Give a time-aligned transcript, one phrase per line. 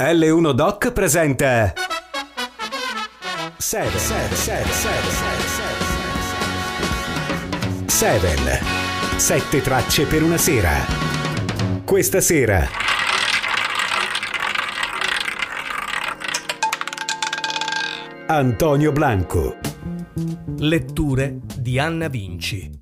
[0.00, 1.74] L1 Doc presenta
[3.58, 4.72] Seven, Seven, Seven,
[7.86, 8.58] Seven, Seven.
[9.18, 10.72] Sette tracce per una sera.
[11.84, 12.66] Questa sera.
[18.26, 19.58] Antonio Blanco.
[20.60, 22.79] Letture di Anna Vinci.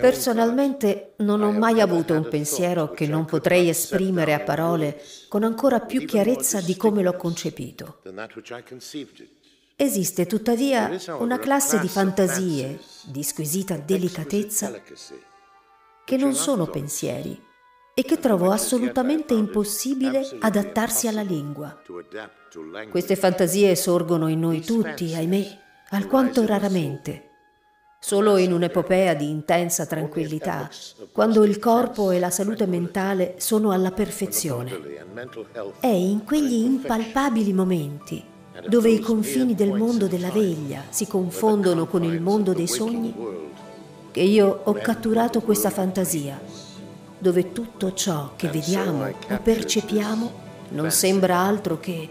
[0.00, 5.80] Personalmente non ho mai avuto un pensiero che non potrei esprimere a parole con ancora
[5.80, 8.00] più chiarezza di come l'ho concepito.
[9.76, 14.72] Esiste tuttavia una classe di fantasie, di squisita delicatezza,
[16.04, 17.38] che non sono pensieri
[17.92, 21.80] e che trovo assolutamente impossibile adattarsi alla lingua.
[22.90, 25.58] Queste fantasie sorgono in noi tutti, ahimè,
[25.90, 27.27] alquanto raramente
[28.00, 30.70] Solo in un'epopea di intensa tranquillità,
[31.10, 34.70] quando il corpo e la salute mentale sono alla perfezione.
[35.80, 38.24] È in quegli impalpabili momenti
[38.66, 43.14] dove i confini del mondo della veglia si confondono con il mondo dei sogni
[44.10, 46.40] che io ho catturato questa fantasia,
[47.18, 50.32] dove tutto ciò che vediamo o percepiamo
[50.70, 52.08] non sembra altro che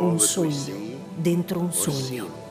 [0.00, 0.74] un sogno
[1.14, 2.46] dentro un sogno.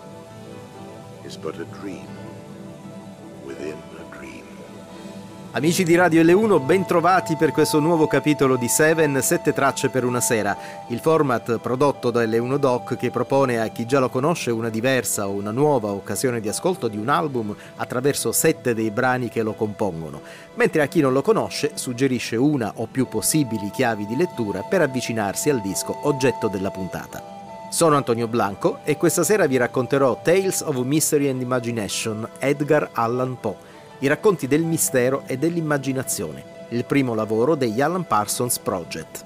[5.58, 10.04] Amici di Radio L1, ben trovati per questo nuovo capitolo di Seven, sette tracce per
[10.04, 10.56] una sera,
[10.90, 15.28] il format prodotto da L1 Doc che propone a chi già lo conosce una diversa
[15.28, 19.54] o una nuova occasione di ascolto di un album attraverso sette dei brani che lo
[19.54, 20.22] compongono,
[20.54, 24.82] mentre a chi non lo conosce suggerisce una o più possibili chiavi di lettura per
[24.82, 27.24] avvicinarsi al disco oggetto della puntata.
[27.72, 33.40] Sono Antonio Blanco e questa sera vi racconterò Tales of Mystery and Imagination, Edgar Allan
[33.40, 33.67] Poe
[34.00, 39.26] i racconti del mistero e dell'immaginazione, il primo lavoro degli Alan Parsons Project.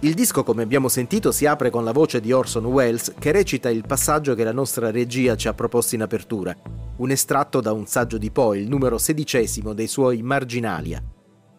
[0.00, 3.70] Il disco, come abbiamo sentito, si apre con la voce di Orson Welles che recita
[3.70, 6.54] il passaggio che la nostra regia ci ha proposto in apertura,
[6.96, 11.02] un estratto da un saggio di Poe, il numero sedicesimo dei suoi Marginalia.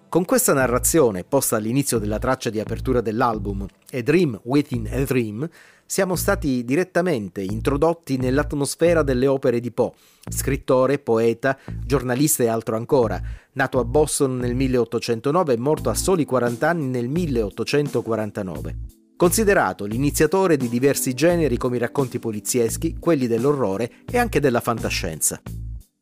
[0.10, 5.50] Con questa narrazione, posta all'inizio della traccia di apertura dell'album, A Dream Within a Dream,
[5.86, 9.92] siamo stati direttamente introdotti nell'atmosfera delle opere di Poe,
[10.30, 13.22] scrittore, poeta, giornalista e altro ancora,
[13.54, 18.76] nato a Boston nel 1809 e morto a soli 40 anni nel 1849.
[19.16, 25.42] Considerato l'iniziatore di diversi generi come i racconti polizieschi, quelli dell'orrore e anche della fantascienza.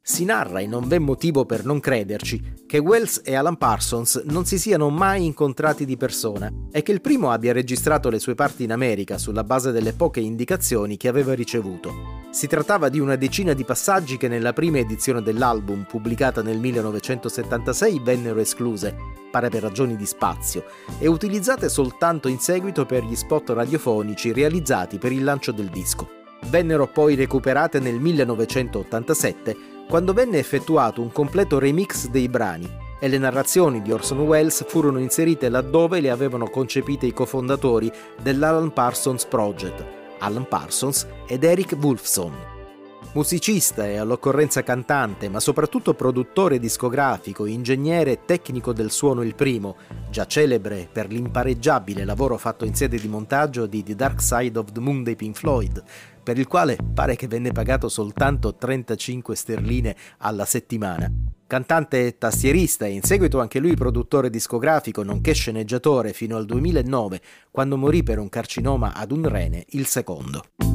[0.04, 4.46] Si narra, e non v'è motivo per non crederci, che Wells e Alan Parsons non
[4.46, 8.64] si siano mai incontrati di persona e che il primo abbia registrato le sue parti
[8.64, 12.20] in America sulla base delle poche indicazioni che aveva ricevuto.
[12.32, 18.02] Si trattava di una decina di passaggi che nella prima edizione dell'album, pubblicata nel 1976,
[18.04, 18.96] vennero escluse,
[19.30, 20.66] pare per ragioni di spazio,
[20.98, 26.10] e utilizzate soltanto in seguito per gli spot radiofonici realizzati per il lancio del disco.
[26.48, 32.66] Vennero poi recuperate nel 1987 quando venne effettuato un completo remix dei brani
[32.98, 37.92] e le narrazioni di Orson Welles furono inserite laddove le avevano concepite i cofondatori
[38.22, 39.84] dell'Alan Parsons Project,
[40.20, 42.61] Alan Parsons ed Eric Wolfson.
[43.14, 49.76] Musicista e all'occorrenza cantante, ma soprattutto produttore discografico, ingegnere e tecnico del suono il primo,
[50.10, 54.72] già celebre per l'impareggiabile lavoro fatto in sede di montaggio di The Dark Side of
[54.72, 55.84] the Moon dei Pink Floyd,
[56.24, 61.12] per il quale pare che venne pagato soltanto 35 sterline alla settimana.
[61.46, 67.20] Cantante e tastierista e in seguito anche lui produttore discografico nonché sceneggiatore fino al 2009,
[67.52, 70.71] quando morì per un carcinoma ad un rene, il secondo.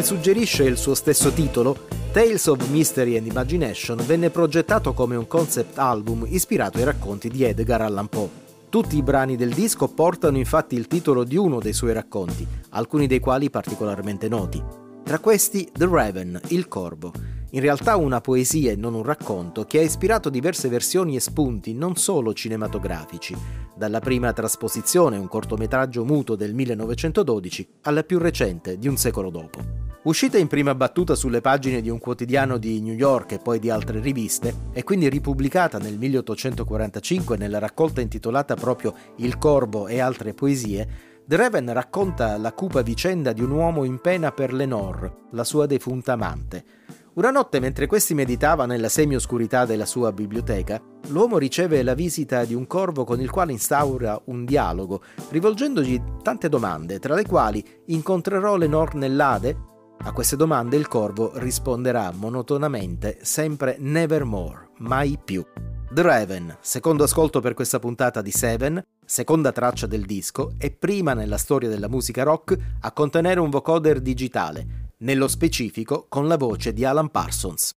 [0.00, 5.26] Come suggerisce il suo stesso titolo, Tales of Mystery and Imagination venne progettato come un
[5.26, 8.30] concept album ispirato ai racconti di Edgar Allan Poe.
[8.70, 13.06] Tutti i brani del disco portano infatti il titolo di uno dei suoi racconti, alcuni
[13.06, 14.62] dei quali particolarmente noti.
[15.04, 17.12] Tra questi The Raven, Il Corvo,
[17.50, 21.74] in realtà una poesia e non un racconto che ha ispirato diverse versioni e spunti
[21.74, 23.36] non solo cinematografici,
[23.76, 29.89] dalla prima trasposizione, un cortometraggio muto del 1912, alla più recente di un secolo dopo.
[30.02, 33.68] Uscita in prima battuta sulle pagine di un quotidiano di New York e poi di
[33.68, 40.32] altre riviste, e quindi ripubblicata nel 1845 nella raccolta intitolata proprio Il Corvo e altre
[40.32, 40.88] poesie,
[41.26, 45.66] The Raven racconta la cupa vicenda di un uomo in pena per Lenore, la sua
[45.66, 46.64] defunta amante.
[47.12, 52.54] Una notte, mentre questi meditava nella semi-oscurità della sua biblioteca, l'uomo riceve la visita di
[52.54, 58.56] un corvo con il quale instaura un dialogo, rivolgendogli tante domande, tra le quali incontrerò
[58.56, 59.68] Lenore nell'Ade?
[60.02, 65.44] A queste domande il corvo risponderà monotonamente sempre nevermore, mai più.
[65.92, 71.12] The Raven, secondo ascolto per questa puntata di Seven, seconda traccia del disco, è prima
[71.12, 76.72] nella storia della musica rock a contenere un vocoder digitale, nello specifico con la voce
[76.72, 77.74] di Alan Parsons.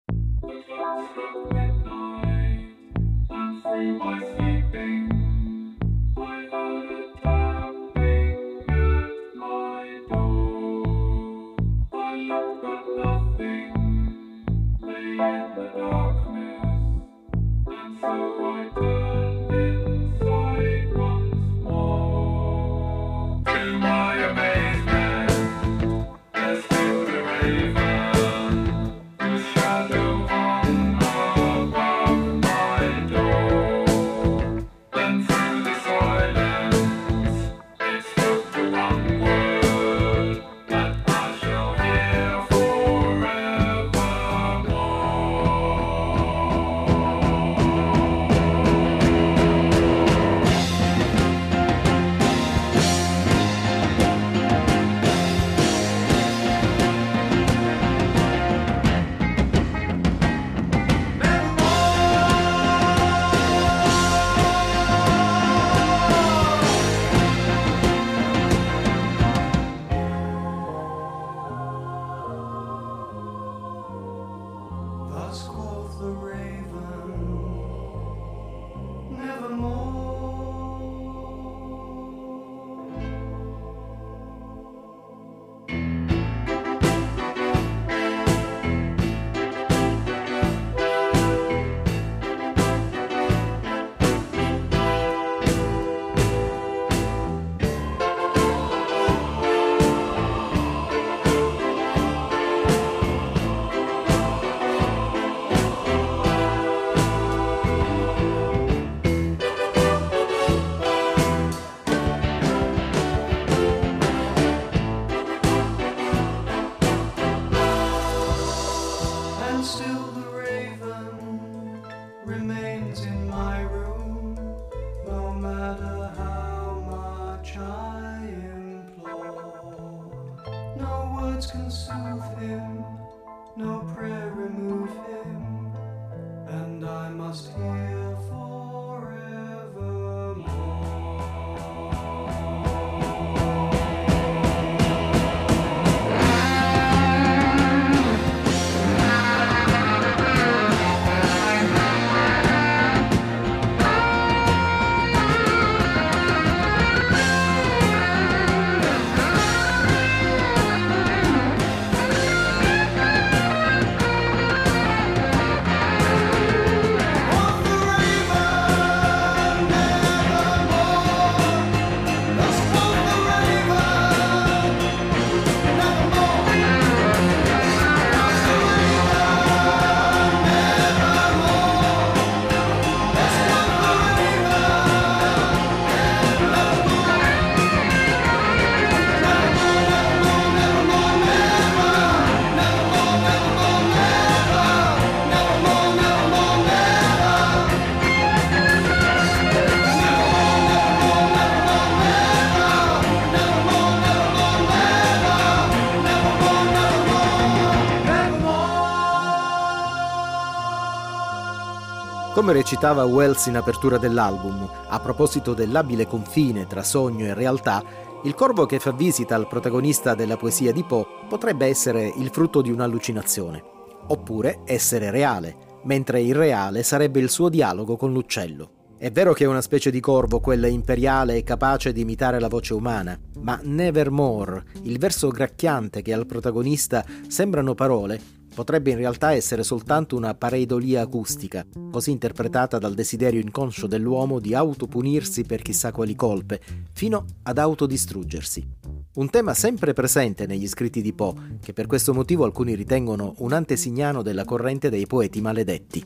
[212.33, 217.83] Come recitava Wells in apertura dell'album, a proposito dell'abile confine tra sogno e realtà,
[218.23, 222.61] Il corvo che fa visita al protagonista della poesia di Poe potrebbe essere il frutto
[222.61, 223.61] di un'allucinazione,
[224.07, 228.95] oppure essere reale, mentre il reale sarebbe il suo dialogo con l'uccello.
[228.97, 232.47] È vero che è una specie di corvo, quella imperiale e capace di imitare la
[232.47, 239.33] voce umana, ma Nevermore, il verso gracchiante che al protagonista sembrano parole, potrebbe in realtà
[239.33, 245.91] essere soltanto una pareidolia acustica, così interpretata dal desiderio inconscio dell'uomo di autopunirsi per chissà
[245.91, 246.59] quali colpe,
[246.93, 248.67] fino ad autodistruggersi.
[249.13, 253.53] Un tema sempre presente negli scritti di Poe, che per questo motivo alcuni ritengono un
[253.53, 256.05] antesignano della corrente dei poeti maledetti.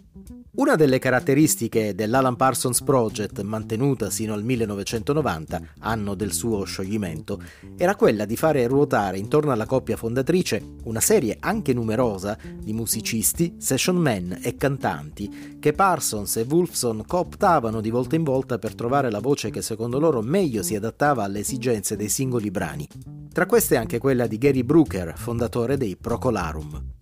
[0.57, 7.41] Una delle caratteristiche dell'Alan Parsons Project, mantenuta sino al 1990, anno del suo scioglimento,
[7.75, 13.56] era quella di fare ruotare intorno alla coppia fondatrice una serie anche numerosa di musicisti,
[13.58, 19.10] session men e cantanti che Parsons e Wolfson cooptavano di volta in volta per trovare
[19.10, 22.88] la voce che secondo loro meglio si adattava alle esigenze dei singoli brani.
[23.32, 26.94] Tra queste anche quella di Gary Brooker, fondatore dei Procolarum.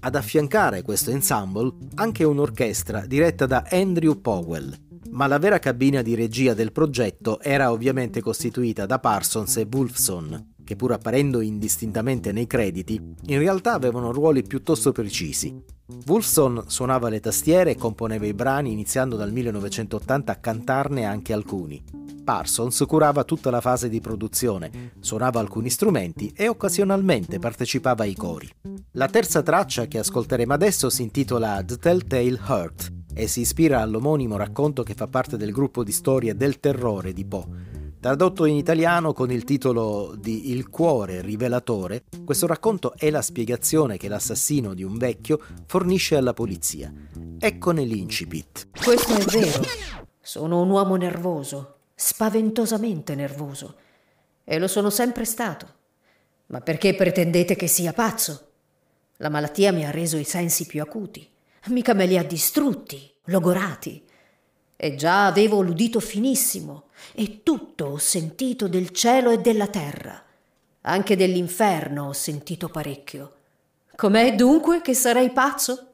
[0.00, 4.72] Ad affiancare questo ensemble anche un'orchestra diretta da Andrew Powell,
[5.10, 10.54] ma la vera cabina di regia del progetto era ovviamente costituita da Parsons e Wolfson,
[10.68, 15.58] che pur apparendo indistintamente nei crediti, in realtà avevano ruoli piuttosto precisi.
[16.04, 21.82] Wolfson suonava le tastiere e componeva i brani iniziando dal 1980 a cantarne anche alcuni.
[22.22, 28.46] Parsons curava tutta la fase di produzione, suonava alcuni strumenti e occasionalmente partecipava ai cori.
[28.90, 34.36] La terza traccia che ascolteremo adesso si intitola The Telltale Heart e si ispira all'omonimo
[34.36, 37.77] racconto che fa parte del gruppo di storie del terrore di Poe.
[38.00, 43.96] Tradotto in italiano con il titolo di Il cuore rivelatore, questo racconto è la spiegazione
[43.96, 46.92] che l'assassino di un vecchio fornisce alla polizia.
[47.40, 48.68] Eccone l'incipit.
[48.84, 49.62] Questo è vero.
[50.20, 53.74] Sono un uomo nervoso, spaventosamente nervoso.
[54.44, 55.66] E lo sono sempre stato.
[56.46, 58.46] Ma perché pretendete che sia pazzo?
[59.16, 61.28] La malattia mi ha reso i sensi più acuti.
[61.66, 64.04] Mica me li ha distrutti, logorati.
[64.76, 66.84] E già avevo l'udito finissimo,
[67.14, 70.22] e tutto ho sentito del cielo e della terra.
[70.82, 73.34] Anche dell'inferno ho sentito parecchio.
[73.94, 75.92] Com'è dunque che sarei pazzo?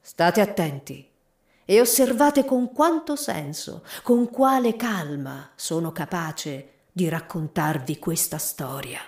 [0.00, 1.06] State attenti
[1.64, 9.00] e osservate con quanto senso, con quale calma sono capace di raccontarvi questa storia.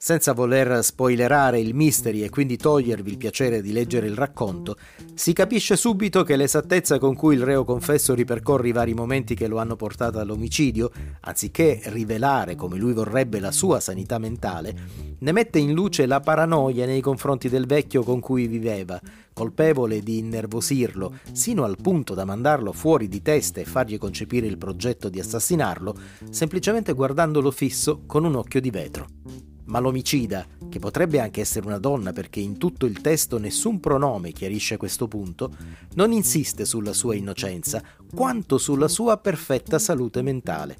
[0.00, 4.76] Senza voler spoilerare il mystery e quindi togliervi il piacere di leggere il racconto,
[5.12, 9.48] si capisce subito che l'esattezza con cui il reo confesso ripercorre i vari momenti che
[9.48, 14.72] lo hanno portato all'omicidio, anziché rivelare come lui vorrebbe la sua sanità mentale,
[15.18, 19.00] ne mette in luce la paranoia nei confronti del vecchio con cui viveva,
[19.32, 24.58] colpevole di innervosirlo, sino al punto da mandarlo fuori di testa e fargli concepire il
[24.58, 25.96] progetto di assassinarlo,
[26.30, 31.78] semplicemente guardandolo fisso con un occhio di vetro ma l'omicida, che potrebbe anche essere una
[31.78, 35.54] donna perché in tutto il testo nessun pronome chiarisce questo punto,
[35.94, 37.82] non insiste sulla sua innocenza
[38.14, 40.76] quanto sulla sua perfetta salute mentale.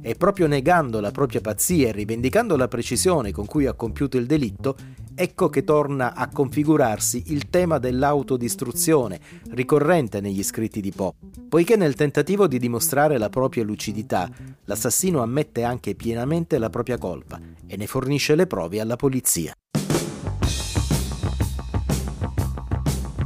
[0.00, 4.26] E proprio negando la propria pazzia e rivendicando la precisione con cui ha compiuto il
[4.26, 4.76] delitto,
[5.14, 11.12] ecco che torna a configurarsi il tema dell'autodistruzione, ricorrente negli scritti di Poe,
[11.48, 14.28] poiché nel tentativo di dimostrare la propria lucidità,
[14.64, 19.52] l'assassino ammette anche pienamente la propria colpa e ne fornisce le prove alla polizia.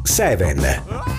[0.03, 1.16] 7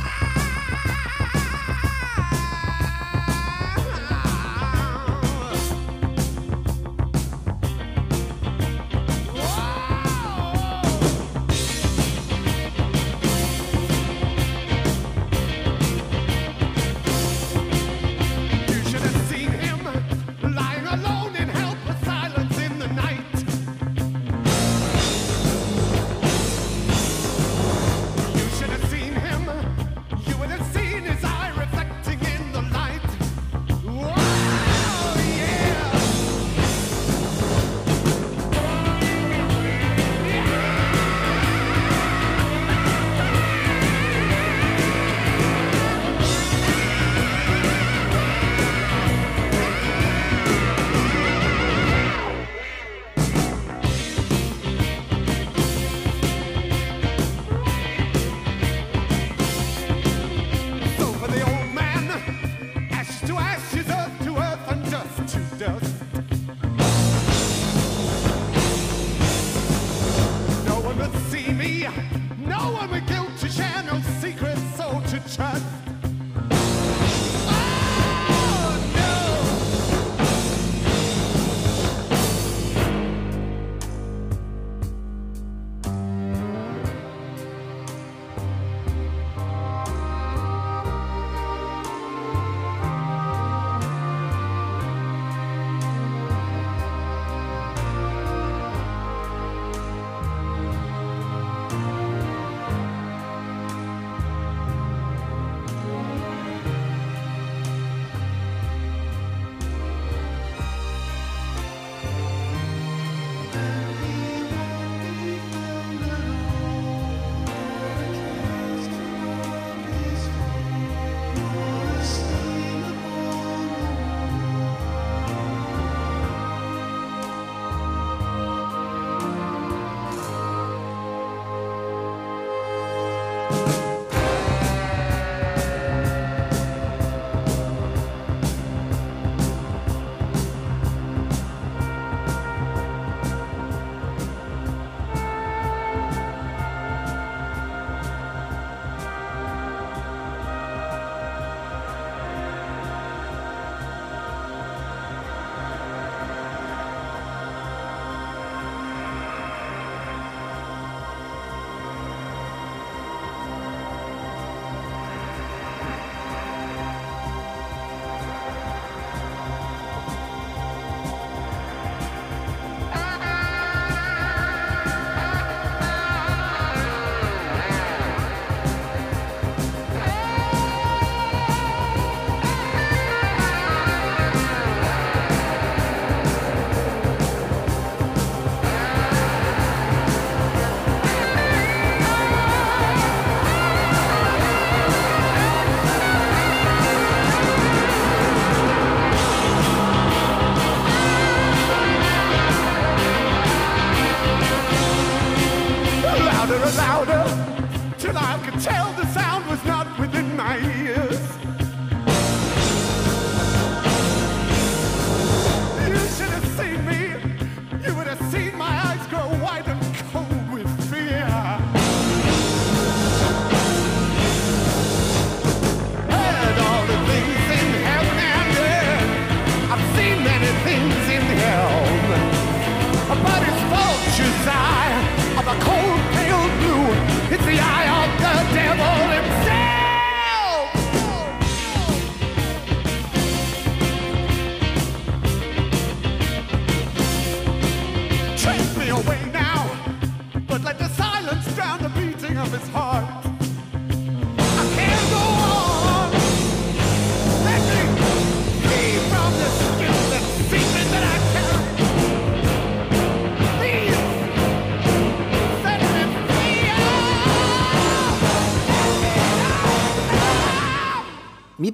[75.58, 75.87] God.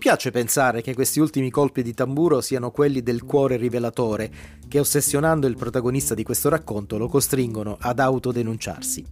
[0.03, 4.29] Piace pensare che questi ultimi colpi di tamburo siano quelli del cuore rivelatore,
[4.67, 9.05] che ossessionando il protagonista di questo racconto lo costringono ad autodenunciarsi.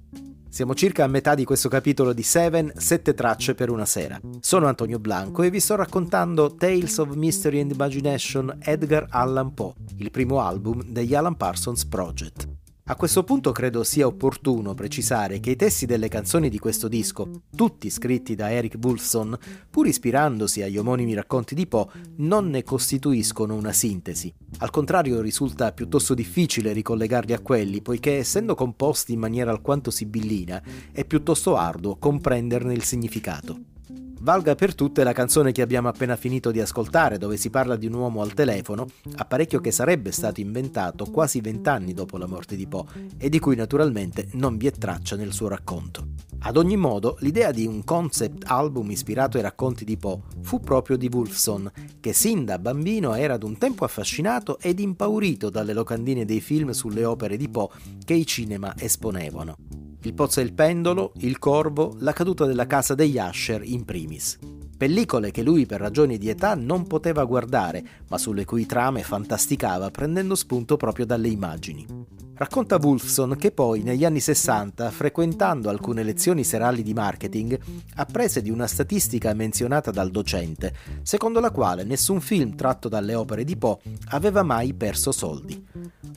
[0.49, 4.19] Siamo circa a metà di questo capitolo di Seven, sette tracce per una sera.
[4.41, 9.75] Sono Antonio Blanco e vi sto raccontando Tales of Mystery and Imagination Edgar Allan Poe,
[9.95, 12.60] il primo album degli Alan Parsons Project.
[12.91, 17.43] A questo punto credo sia opportuno precisare che i testi delle canzoni di questo disco,
[17.55, 19.37] tutti scritti da Eric Wolfson,
[19.69, 24.33] pur ispirandosi agli omonimi racconti di Poe, non ne costituiscono una sintesi.
[24.57, 30.61] Al contrario risulta piuttosto difficile ricollegarli a quelli, poiché essendo composti in maniera alquanto sibillina,
[30.91, 33.70] è piuttosto arduo comprenderne il significato.
[34.23, 37.87] Valga per tutte la canzone che abbiamo appena finito di ascoltare, dove si parla di
[37.87, 42.67] un uomo al telefono, apparecchio che sarebbe stato inventato quasi vent'anni dopo la morte di
[42.67, 42.85] Poe
[43.17, 46.09] e di cui naturalmente non vi è traccia nel suo racconto.
[46.41, 50.97] Ad ogni modo, l'idea di un concept album ispirato ai racconti di Poe fu proprio
[50.97, 56.25] di Wolfson, che sin da bambino era ad un tempo affascinato ed impaurito dalle locandine
[56.25, 57.69] dei film sulle opere di Poe
[58.05, 59.90] che i cinema esponevano.
[60.03, 64.39] Il pozzo e il pendolo, Il corvo, La caduta della casa degli Asher in primis.
[64.75, 69.91] Pellicole che lui per ragioni di età non poteva guardare, ma sulle cui trame fantasticava
[69.91, 71.85] prendendo spunto proprio dalle immagini.
[72.41, 77.55] Racconta Wolfson che poi negli anni 60, frequentando alcune lezioni serali di marketing,
[77.97, 80.73] apprese di una statistica menzionata dal docente,
[81.03, 83.77] secondo la quale nessun film tratto dalle opere di Poe
[84.07, 85.63] aveva mai perso soldi.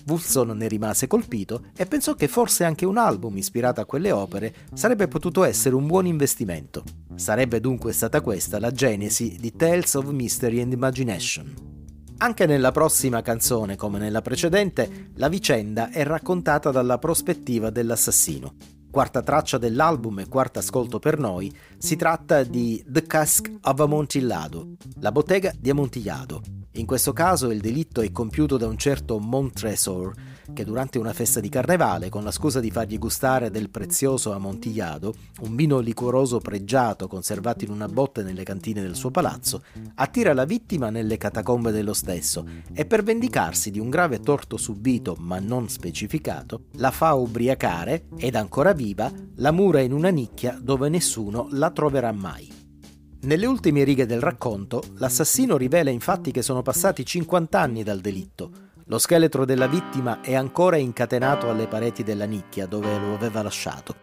[0.06, 4.54] Wolfson ne rimase colpito e pensò che forse anche un album ispirato a quelle opere
[4.72, 6.84] sarebbe potuto essere un buon investimento.
[7.16, 11.73] Sarebbe dunque stata questa la genesi di Tales of Mystery and Imagination.
[12.16, 18.54] Anche nella prossima canzone, come nella precedente, la vicenda è raccontata dalla prospettiva dell'assassino.
[18.90, 24.76] Quarta traccia dell'album e quarto ascolto per noi, si tratta di The Cask of Amontillado,
[25.00, 26.63] la bottega di Amontillado.
[26.76, 30.12] In questo caso il delitto è compiuto da un certo Montresor,
[30.52, 35.14] che durante una festa di carnevale, con la scusa di fargli gustare del prezioso Amontillado,
[35.42, 39.62] un vino liquoroso pregiato conservato in una botte nelle cantine del suo palazzo,
[39.94, 45.14] attira la vittima nelle catacombe dello stesso e per vendicarsi di un grave torto subito
[45.16, 50.88] ma non specificato, la fa ubriacare ed ancora viva la mura in una nicchia dove
[50.88, 52.53] nessuno la troverà mai.
[53.24, 58.50] Nelle ultime righe del racconto, l'assassino rivela infatti che sono passati 50 anni dal delitto,
[58.84, 63.96] lo scheletro della vittima è ancora incatenato alle pareti della nicchia dove lo aveva lasciato.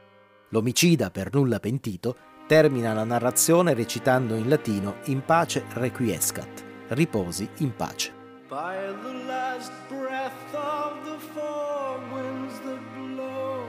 [0.49, 2.15] L'omicida, per nulla pentito,
[2.47, 8.11] termina la narrazione recitando in latino In pace requiescat, riposi in pace.
[8.49, 13.65] By the last breath of the four winds that blow,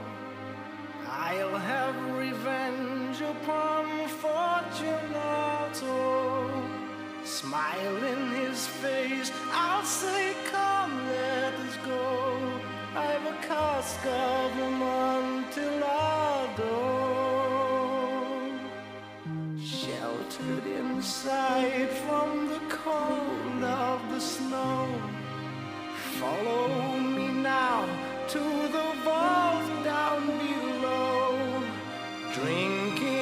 [1.05, 4.83] I'll have revenge upon Fortunato.
[7.23, 12.61] Smile in his face, I'll say, Come, let us go.
[12.95, 15.53] I've a cask of Amontillado.
[19.63, 24.87] Sheltered inside from the cold of the snow.
[26.19, 27.85] Follow me now
[28.29, 30.62] to the vault down below.
[32.43, 33.12] Drinking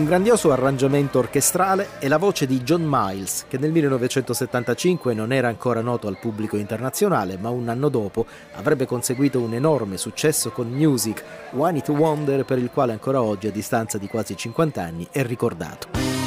[0.00, 5.48] Un grandioso arrangiamento orchestrale e la voce di John Miles, che nel 1975 non era
[5.48, 10.70] ancora noto al pubblico internazionale, ma un anno dopo avrebbe conseguito un enorme successo con
[10.70, 11.22] Music,
[11.54, 15.22] One It Wonder, per il quale ancora oggi, a distanza di quasi 50 anni, è
[15.22, 16.19] ricordato.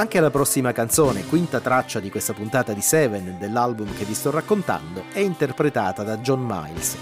[0.00, 4.30] Anche la prossima canzone, quinta traccia di questa puntata di Seven dell'album che vi sto
[4.30, 6.96] raccontando, è interpretata da John Miles.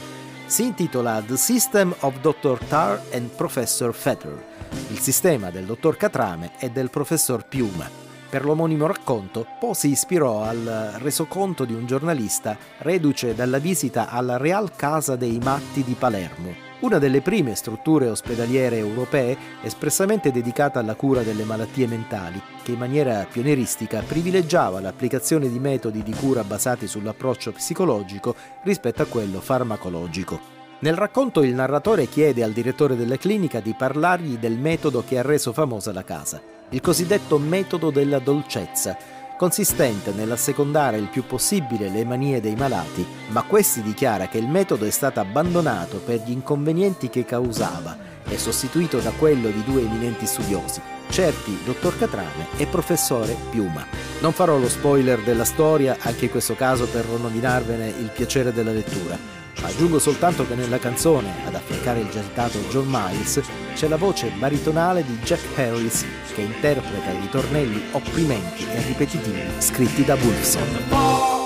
[0.47, 2.59] Si intitola The System of Dr.
[2.67, 4.45] Tar and Professor Fetter,
[4.89, 7.89] il sistema del dottor Catrame e del professor Piuma.
[8.29, 14.39] Per l'omonimo racconto, Poe si ispirò al resoconto di un giornalista reduce dalla visita alla
[14.39, 20.95] Real Casa dei Matti di Palermo, una delle prime strutture ospedaliere europee espressamente dedicata alla
[20.95, 26.87] cura delle malattie mentali, che in maniera pionieristica privilegiava l'applicazione di metodi di cura basati
[26.87, 30.57] sull'approccio psicologico rispetto a quello farmacologico.
[30.81, 35.23] Nel racconto il narratore chiede al direttore della clinica di parlargli del metodo che ha
[35.23, 38.97] reso famosa la casa, il cosiddetto metodo della dolcezza,
[39.39, 44.85] consistente nell'assecondare il più possibile le manie dei malati, ma questi dichiara che il metodo
[44.85, 47.97] è stato abbandonato per gli inconvenienti che causava
[48.29, 53.87] e sostituito da quello di due eminenti studiosi, certi dottor Catrame e professore Piuma.
[54.21, 58.73] Non farò lo spoiler della storia, anche in questo caso per nominarvene il piacere della
[58.73, 63.41] lettura, Aggiungo soltanto che nella canzone, ad affiancare il gentato John Miles,
[63.75, 70.05] c'è la voce baritonale di Jack Harris che interpreta i ritornelli opprimenti e ripetitivi scritti
[70.05, 71.38] da Wolfson.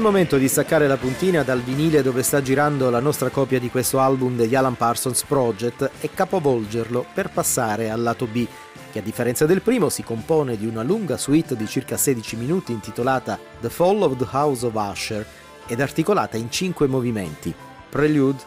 [0.00, 3.68] Il momento di staccare la puntina dal vinile dove sta girando la nostra copia di
[3.68, 8.46] questo album degli Alan Parsons Project e capovolgerlo per passare al lato B,
[8.90, 12.72] che a differenza del primo si compone di una lunga suite di circa 16 minuti
[12.72, 15.26] intitolata The Fall of the House of Usher
[15.66, 17.54] ed articolata in 5 movimenti:
[17.90, 18.40] Prelude,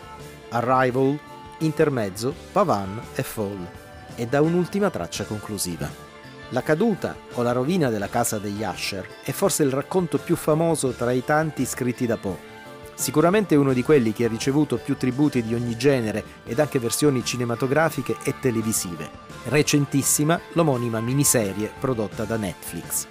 [0.49, 1.19] Arrival,
[1.59, 3.67] Intermezzo, Pavan e Fall,
[4.15, 6.12] e da un'ultima traccia conclusiva.
[6.53, 10.91] La caduta o la rovina della casa degli Asher è forse il racconto più famoso
[10.91, 12.51] tra i tanti scritti da Poe.
[12.93, 17.25] Sicuramente uno di quelli che ha ricevuto più tributi di ogni genere ed anche versioni
[17.25, 19.09] cinematografiche e televisive.
[19.45, 23.07] Recentissima l'omonima miniserie prodotta da Netflix.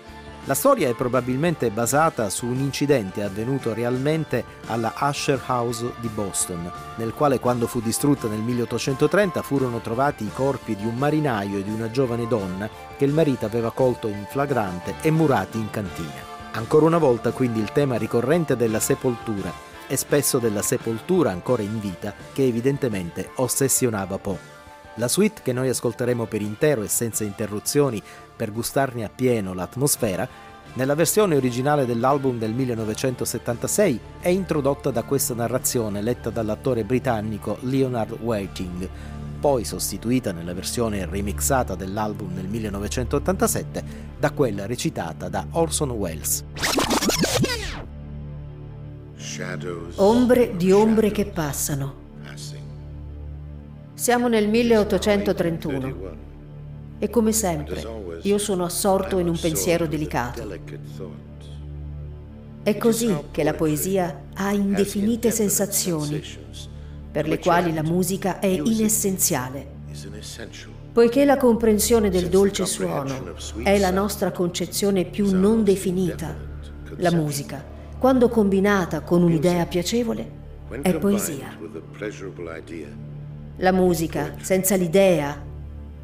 [0.46, 6.68] La storia è probabilmente basata su un incidente avvenuto realmente alla Usher House di Boston,
[6.96, 11.62] nel quale quando fu distrutta nel 1830 furono trovati i corpi di un marinaio e
[11.62, 16.31] di una giovane donna che il marito aveva colto in flagrante e murati in cantina.
[16.55, 19.52] Ancora una volta quindi il tema ricorrente della sepoltura
[19.87, 24.52] e spesso della sepoltura ancora in vita che evidentemente ossessionava Poe.
[24.96, 28.02] La suite che noi ascolteremo per intero e senza interruzioni
[28.35, 30.29] per gustarne appieno l'atmosfera,
[30.75, 38.12] nella versione originale dell'album del 1976 è introdotta da questa narrazione letta dall'attore britannico Leonard
[38.18, 38.88] Whiting,
[39.38, 43.85] poi sostituita nella versione remixata dell'album del 1987
[44.18, 46.45] da quella recitata da Orson Welles.
[49.97, 51.95] Ombre di ombre che passano.
[53.95, 56.21] siamo nel 1831
[57.03, 57.85] e come sempre
[58.23, 60.49] io sono assorto in un pensiero delicato.
[62.62, 66.23] È così che la poesia ha indefinite sensazioni,
[67.11, 69.67] per le quali la musica è inessenziale.
[70.93, 73.35] Poiché la comprensione del dolce suono
[73.65, 76.37] è la nostra concezione più non definita,
[76.99, 77.65] la musica,
[77.99, 80.31] quando combinata con un'idea piacevole,
[80.83, 81.59] è poesia.
[83.57, 85.51] La musica, senza l'idea,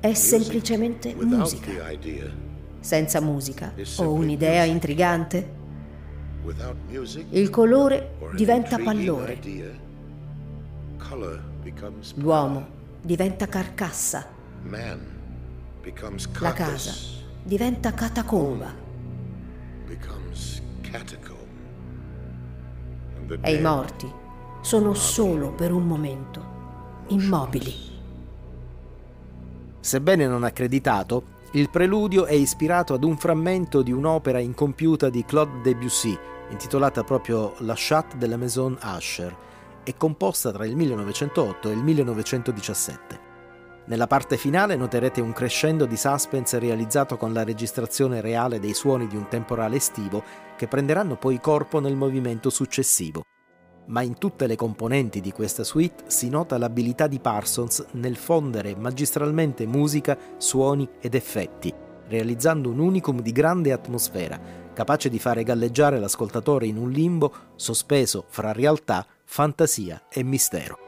[0.00, 1.70] è semplicemente musica.
[2.80, 5.56] Senza musica o un'idea intrigante,
[7.30, 9.40] il colore diventa pallore.
[12.14, 12.66] L'uomo
[13.02, 14.26] diventa carcassa.
[16.40, 16.92] La casa
[17.42, 18.86] diventa catacomba.
[23.40, 24.10] E i morti
[24.60, 26.56] sono solo per un momento
[27.08, 27.96] immobili.
[29.80, 35.60] Sebbene non accreditato, il preludio è ispirato ad un frammento di un'opera incompiuta di Claude
[35.62, 36.18] Debussy,
[36.50, 39.34] intitolata proprio La Chatte de la Maison Usher,
[39.84, 43.26] e composta tra il 1908 e il 1917.
[43.86, 49.06] Nella parte finale noterete un crescendo di suspense realizzato con la registrazione reale dei suoni
[49.06, 50.22] di un temporale estivo
[50.56, 53.22] che prenderanno poi corpo nel movimento successivo
[53.88, 58.74] ma in tutte le componenti di questa suite si nota l'abilità di Parsons nel fondere
[58.74, 61.72] magistralmente musica, suoni ed effetti,
[62.08, 64.40] realizzando un unicum di grande atmosfera,
[64.72, 70.87] capace di fare galleggiare l'ascoltatore in un limbo sospeso fra realtà, fantasia e mistero.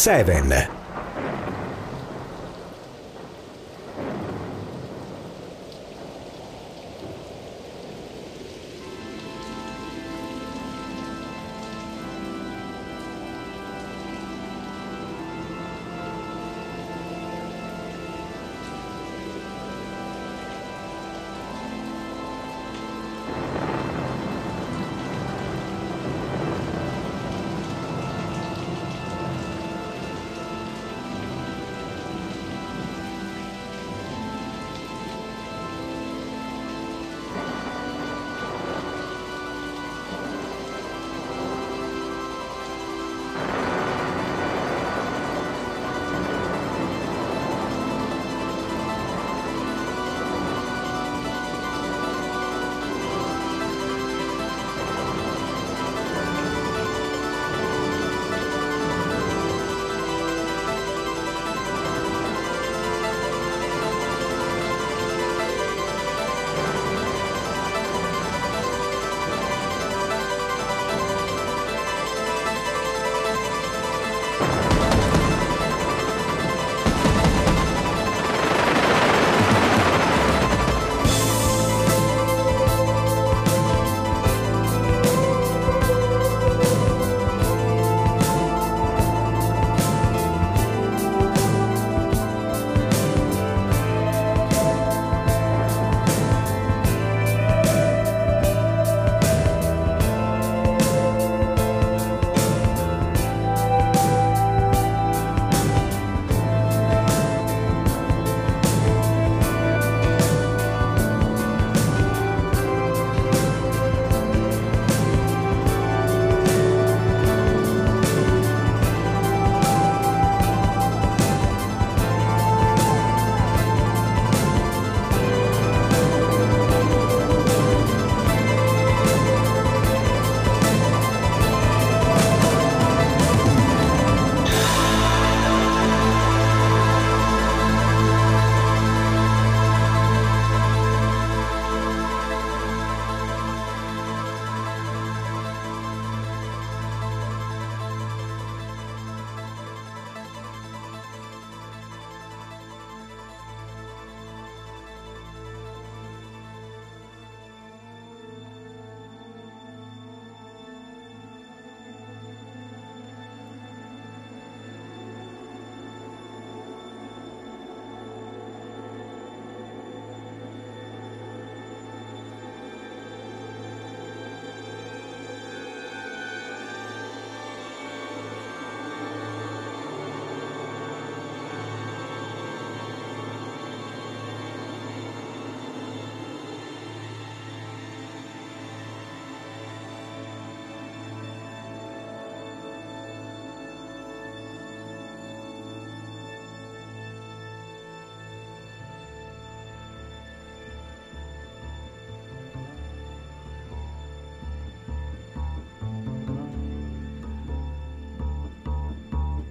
[0.00, 0.69] 7.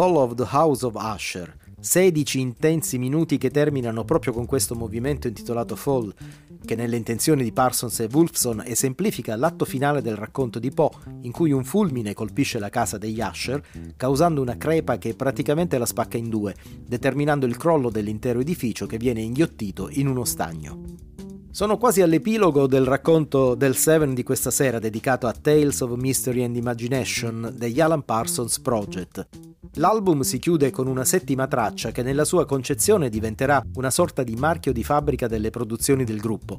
[0.00, 5.28] Fall of the House of Usher, 16 intensi minuti che terminano proprio con questo movimento
[5.28, 6.14] intitolato Fall,
[6.64, 10.88] che nelle intenzioni di Parsons e Wolfson esemplifica l'atto finale del racconto di Poe,
[11.20, 13.62] in cui un fulmine colpisce la casa degli Usher,
[13.98, 18.96] causando una crepa che praticamente la spacca in due, determinando il crollo dell'intero edificio che
[18.96, 20.80] viene inghiottito in uno stagno.
[21.50, 26.42] Sono quasi all'epilogo del racconto del Seven di questa sera dedicato a Tales of Mystery
[26.42, 29.28] and Imagination degli Alan Parsons Project.
[29.74, 34.34] L'album si chiude con una settima traccia che nella sua concezione diventerà una sorta di
[34.34, 36.58] marchio di fabbrica delle produzioni del gruppo.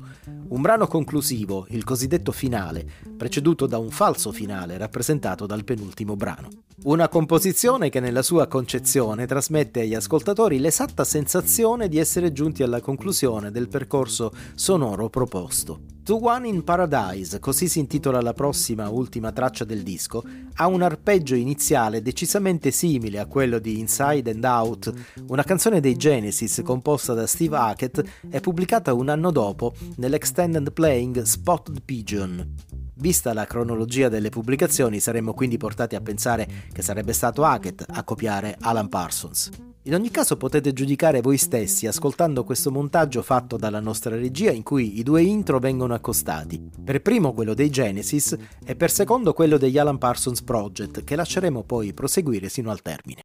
[0.49, 2.85] Un brano conclusivo, il cosiddetto finale,
[3.17, 6.49] preceduto da un falso finale rappresentato dal penultimo brano.
[6.83, 12.81] Una composizione che nella sua concezione trasmette agli ascoltatori l'esatta sensazione di essere giunti alla
[12.81, 15.79] conclusione del percorso sonoro proposto.
[16.11, 20.21] To One in Paradise, così si intitola la prossima ultima traccia del disco,
[20.55, 24.93] ha un arpeggio iniziale decisamente simile a quello di Inside and Out,
[25.27, 31.21] una canzone dei Genesis composta da Steve Hackett e pubblicata un anno dopo nell'extended playing
[31.21, 32.55] Spotted Pigeon.
[32.95, 38.03] Vista la cronologia delle pubblicazioni, saremmo quindi portati a pensare che sarebbe stato Hackett a
[38.03, 39.70] copiare Alan Parsons.
[39.85, 44.61] In ogni caso potete giudicare voi stessi ascoltando questo montaggio fatto dalla nostra regia in
[44.61, 46.61] cui i due intro vengono accostati.
[46.83, 51.63] Per primo quello dei Genesis e per secondo quello degli Alan Parsons Project che lasceremo
[51.63, 53.21] poi proseguire sino al termine.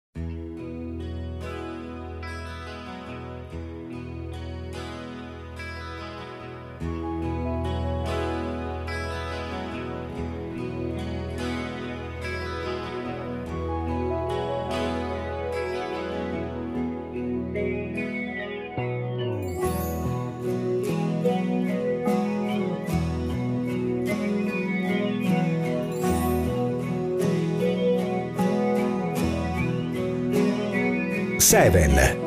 [31.47, 32.26] 7.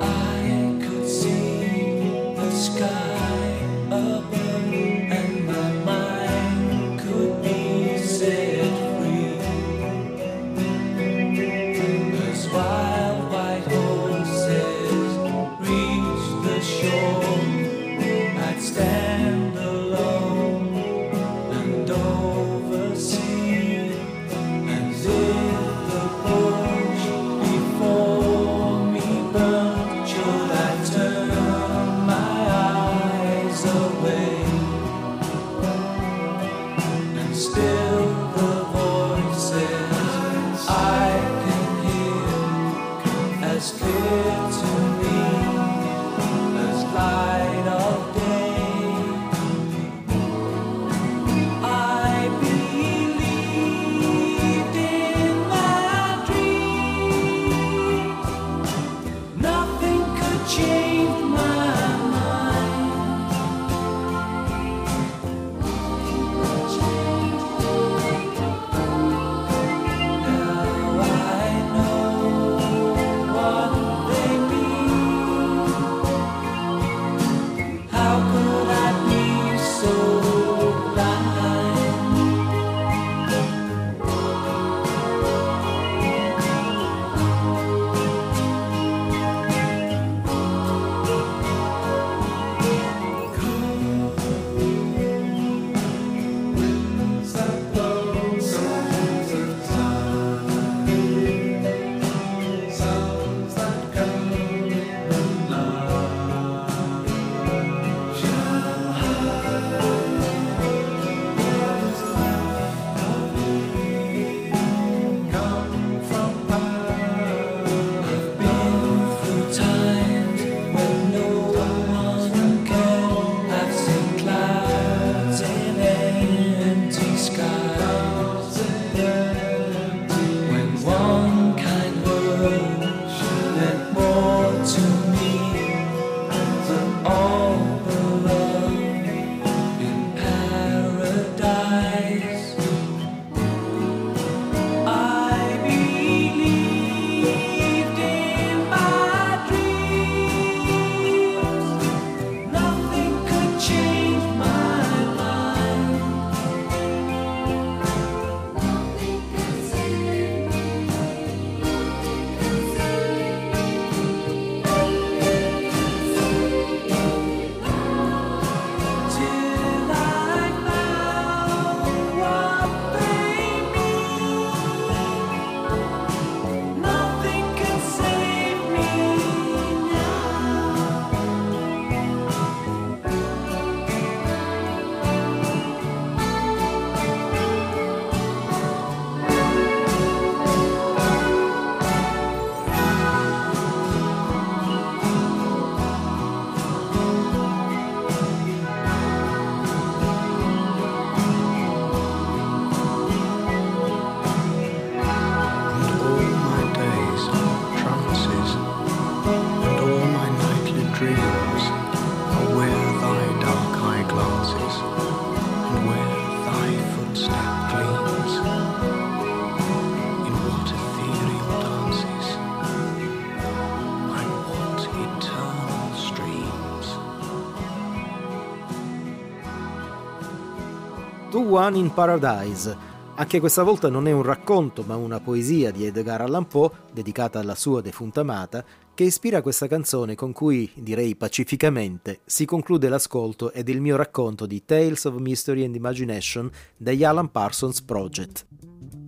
[231.30, 235.86] To One in Paradise anche questa volta non è un racconto, ma una poesia di
[235.86, 238.64] Edgar Allan Poe, dedicata alla sua defunta amata,
[238.94, 244.46] che ispira questa canzone con cui, direi pacificamente, si conclude l'ascolto ed il mio racconto
[244.46, 248.46] di Tales of Mystery and Imagination degli Alan Parsons Project.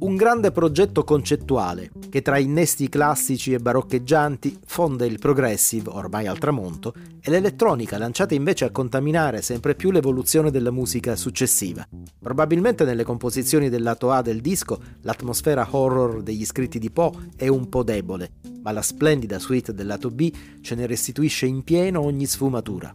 [0.01, 6.39] Un grande progetto concettuale che tra innesti classici e baroccheggianti fonda il progressive, ormai al
[6.39, 11.87] tramonto, e l'elettronica lanciata invece a contaminare sempre più l'evoluzione della musica successiva.
[12.19, 17.47] Probabilmente nelle composizioni del lato A del disco l'atmosfera horror degli scritti di Poe è
[17.47, 18.31] un po' debole,
[18.63, 22.91] ma la splendida suite del lato B ce ne restituisce in pieno ogni sfumatura.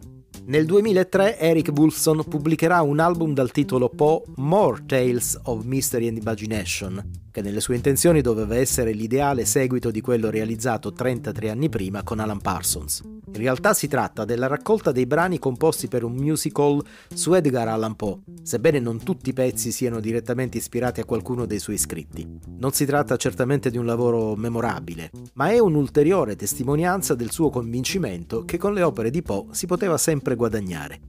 [0.47, 6.15] Nel 2003 Eric Woolfson pubblicherà un album dal titolo Poe More Tales of Mystery and
[6.15, 7.03] Imagination,
[7.37, 12.19] che nelle sue intenzioni doveva essere l'ideale seguito di quello realizzato 33 anni prima con
[12.19, 13.03] Alan Parsons.
[13.03, 16.83] In realtà si tratta della raccolta dei brani composti per un musical
[17.13, 21.59] su Edgar Allan Poe, sebbene non tutti i pezzi siano direttamente ispirati a qualcuno dei
[21.59, 22.27] suoi scritti.
[22.57, 28.45] Non si tratta certamente di un lavoro memorabile, ma è un'ulteriore testimonianza del suo convincimento
[28.45, 31.01] che con le opere di Poe si poteva sempre guadagnare.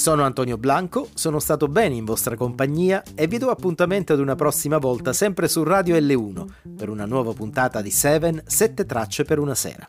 [0.00, 4.34] Sono Antonio Blanco, sono stato bene in vostra compagnia e vi do appuntamento ad una
[4.34, 6.44] prossima volta sempre su Radio L1
[6.74, 9.86] per una nuova puntata di Seven, 7 tracce per una sera.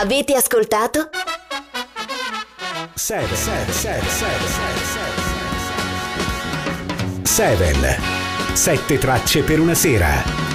[0.00, 1.10] Avete ascoltato?
[2.94, 3.34] 7
[8.54, 10.49] 7 tracce per una sera